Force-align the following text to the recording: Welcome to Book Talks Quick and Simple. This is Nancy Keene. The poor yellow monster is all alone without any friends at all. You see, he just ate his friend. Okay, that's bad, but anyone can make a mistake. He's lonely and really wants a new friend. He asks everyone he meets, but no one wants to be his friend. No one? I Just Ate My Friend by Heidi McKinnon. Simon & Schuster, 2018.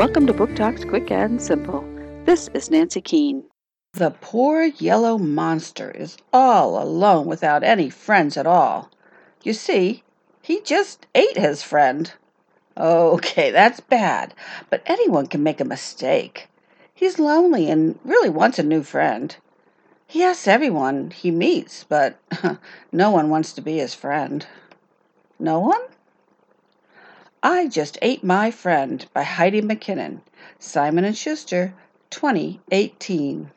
Welcome 0.00 0.26
to 0.28 0.32
Book 0.32 0.56
Talks 0.56 0.82
Quick 0.82 1.10
and 1.10 1.42
Simple. 1.42 1.84
This 2.24 2.48
is 2.54 2.70
Nancy 2.70 3.02
Keene. 3.02 3.44
The 3.92 4.12
poor 4.22 4.62
yellow 4.62 5.18
monster 5.18 5.90
is 5.90 6.16
all 6.32 6.82
alone 6.82 7.26
without 7.26 7.62
any 7.62 7.90
friends 7.90 8.38
at 8.38 8.46
all. 8.46 8.90
You 9.42 9.52
see, 9.52 10.02
he 10.40 10.62
just 10.62 11.06
ate 11.14 11.36
his 11.36 11.62
friend. 11.62 12.10
Okay, 12.78 13.50
that's 13.50 13.80
bad, 13.80 14.32
but 14.70 14.82
anyone 14.86 15.26
can 15.26 15.42
make 15.42 15.60
a 15.60 15.66
mistake. 15.66 16.48
He's 16.94 17.18
lonely 17.18 17.68
and 17.70 17.98
really 18.02 18.30
wants 18.30 18.58
a 18.58 18.62
new 18.62 18.82
friend. 18.82 19.36
He 20.06 20.22
asks 20.22 20.48
everyone 20.48 21.10
he 21.10 21.30
meets, 21.30 21.84
but 21.84 22.18
no 22.90 23.10
one 23.10 23.28
wants 23.28 23.52
to 23.52 23.60
be 23.60 23.76
his 23.76 23.94
friend. 23.94 24.46
No 25.38 25.58
one? 25.58 25.82
I 27.42 27.68
Just 27.68 27.96
Ate 28.02 28.22
My 28.22 28.50
Friend 28.50 29.06
by 29.14 29.22
Heidi 29.22 29.62
McKinnon. 29.62 30.20
Simon 30.58 31.10
& 31.12 31.14
Schuster, 31.14 31.72
2018. 32.10 33.50